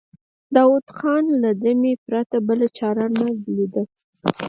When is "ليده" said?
3.55-3.83